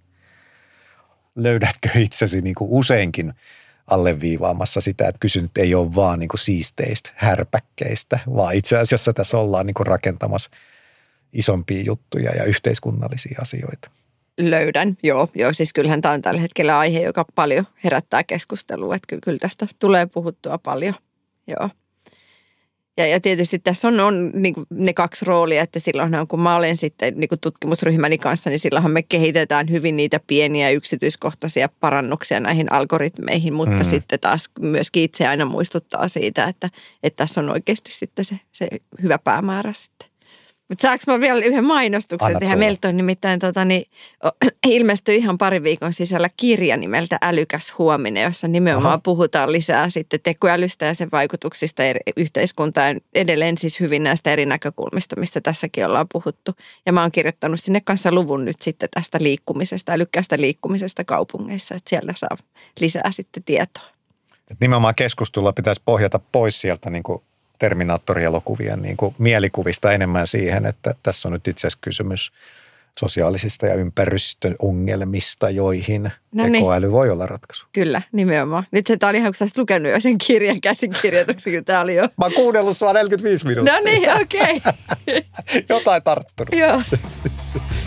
[1.36, 3.34] löydätkö itsesi niin kuin useinkin
[3.88, 9.38] alleviivaamassa sitä, että kysymys ei ole vaan niin kuin siisteistä härpäkkeistä, vaan itse asiassa tässä
[9.38, 10.49] ollaan niin kuin rakentamassa
[11.34, 13.91] isompia juttuja ja yhteiskunnallisia asioita.
[14.38, 15.30] Löydän, joo.
[15.36, 15.54] joo.
[15.54, 18.95] Siis kyllähän tämä on tällä hetkellä aihe, joka paljon herättää keskustelua.
[18.95, 20.93] Että kyllä, kyllä tästä tulee puhuttua paljon,
[21.47, 21.69] joo.
[22.97, 26.78] Ja, ja tietysti tässä on, on niin ne kaksi roolia, että silloinhan kun mä olen
[26.78, 33.54] sitten niin tutkimusryhmäni kanssa, niin silloinhan me kehitetään hyvin niitä pieniä yksityiskohtaisia parannuksia näihin algoritmeihin,
[33.54, 33.89] mutta mm.
[33.89, 36.69] sitten taas myöskin itse aina muistuttaa siitä, että,
[37.04, 38.67] että tässä on oikeasti sitten se, se
[39.04, 40.09] hyvä päämäärä sitten.
[40.69, 42.55] Mutta saanko mä vielä yhden mainostuksen Anna tehdä?
[42.55, 43.86] Meiltä on nimittäin tota, niin,
[44.67, 49.01] ilmestyi ihan pari viikon sisällä kirja nimeltä Älykäs huominen, jossa nimenomaan Aha.
[49.03, 53.01] puhutaan lisää sitten tekoälystä ja sen vaikutuksista eri, yhteiskuntaan.
[53.13, 56.51] Edelleen siis hyvin näistä eri näkökulmista, mistä tässäkin ollaan puhuttu.
[56.86, 61.89] Ja mä oon kirjoittanut sinne kanssa luvun nyt sitten tästä liikkumisesta, älykkäästä liikkumisesta kaupungeissa, että
[61.89, 62.38] siellä saa
[62.79, 63.84] lisää sitten tietoa.
[64.51, 67.21] Et nimenomaan keskustelua pitäisi pohjata pois sieltä niin kuin
[67.60, 72.32] Terminaattorielokuvien niin kuin mielikuvista enemmän siihen, että tässä on nyt itse asiassa kysymys
[73.00, 76.54] sosiaalisista ja ympäristön ongelmista, joihin no niin.
[76.54, 77.67] tekoäly voi olla ratkaisu.
[77.72, 78.63] Kyllä, nimenomaan.
[78.72, 81.95] Nyt se tämä oli ihan, kun sä lukenut jo sen kirjan käsikirjoituksen, kun tämä oli
[81.95, 82.04] jo.
[82.04, 83.74] Mä oon kuunnellut sua 45 minuuttia.
[83.74, 84.58] No niin, okei.
[84.58, 85.22] Okay.
[85.69, 86.56] Jotain tarttunut.
[86.56, 86.82] Joo.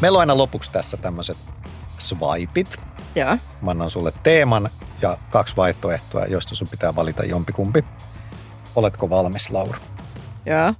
[0.00, 1.36] Meillä on aina lopuksi tässä tämmöiset
[1.98, 2.80] swipeit.
[3.14, 3.36] Joo.
[3.62, 4.70] Mä annan sulle teeman
[5.02, 7.84] ja kaksi vaihtoehtoa, joista sun pitää valita jompikumpi.
[8.76, 9.78] Oletko valmis, Laura?
[10.46, 10.74] Joo.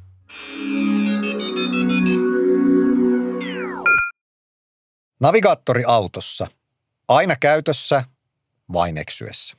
[5.20, 6.46] Navigaattori autossa.
[7.08, 8.04] Aina käytössä,
[8.72, 9.56] vain eksyessä.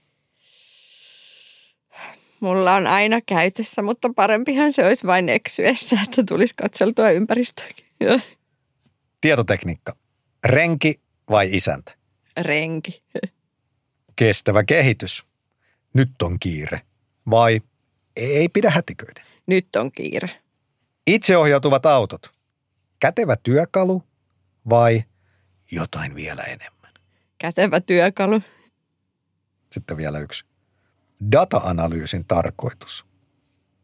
[2.40, 7.86] Mulla on aina käytössä, mutta parempihan se olisi vain eksyessä, että tulisi katseltua ympäristöäkin.
[9.22, 9.94] Tietotekniikka.
[10.46, 11.92] Renki vai isäntä?
[12.38, 13.04] Renki.
[14.16, 15.26] Kestävä kehitys.
[15.94, 16.82] Nyt on kiire.
[17.30, 17.62] Vai
[18.16, 19.24] ei pidä hätiköidä?
[19.48, 20.30] Nyt on kiire.
[21.08, 22.32] Itseohjautuvat autot.
[23.00, 24.04] Kätevä työkalu
[24.70, 25.04] vai
[25.72, 26.92] jotain vielä enemmän?
[27.38, 28.42] Kätevä työkalu.
[29.72, 30.46] Sitten vielä yksi.
[31.32, 33.06] Data-analyysin tarkoitus.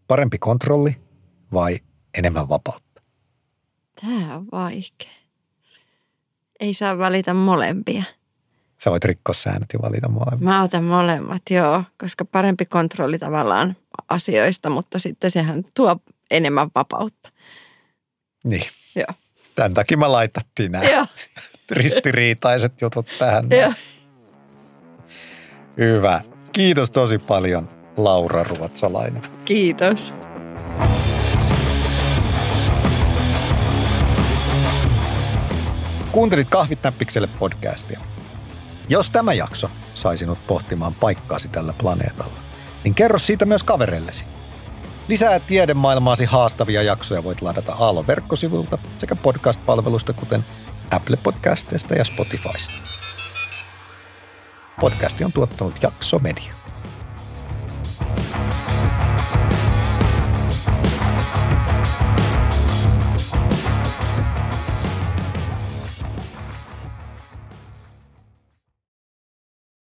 [0.07, 1.01] Parempi kontrolli
[1.53, 1.79] vai
[2.17, 3.01] enemmän vapautta?
[4.01, 5.26] Tämä on vaikea.
[6.59, 8.03] Ei saa valita molempia.
[8.83, 10.39] Sä voit rikkoa säännöt ja valita molemmat.
[10.39, 13.75] Mä otan molemmat, joo, koska parempi kontrolli tavallaan
[14.09, 15.95] asioista, mutta sitten sehän tuo
[16.31, 17.29] enemmän vapautta.
[18.43, 18.67] Niin.
[18.95, 19.13] Joo.
[19.55, 21.05] Tämän takia mä laitattiin nämä joo.
[21.71, 23.45] ristiriitaiset jutut tähän.
[23.49, 23.73] Joo.
[25.77, 26.21] Hyvä.
[26.53, 29.21] Kiitos tosi paljon, Laura Ruotsalainen.
[29.45, 30.13] Kiitos.
[36.17, 37.99] Kuuntelit Kahvit näppikselle podcastia.
[38.89, 42.39] Jos tämä jakso sai sinut pohtimaan paikkaasi tällä planeetalla,
[42.83, 44.25] niin kerro siitä myös kavereillesi.
[45.07, 50.45] Lisää tiedemaailmaasi haastavia jaksoja voit ladata Aallon verkkosivulta sekä podcast-palveluista kuten
[50.91, 52.75] Apple Podcasteista ja Spotifysta.
[54.81, 56.53] Podcasti on tuottanut Jakso Media.